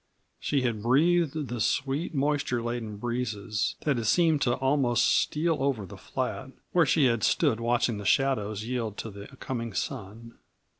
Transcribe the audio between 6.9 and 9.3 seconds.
had stood watching the shadows yield to the